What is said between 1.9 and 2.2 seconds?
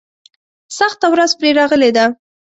ده.